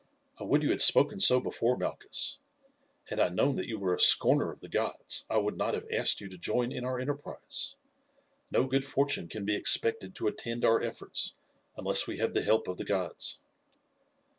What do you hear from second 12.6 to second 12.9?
of the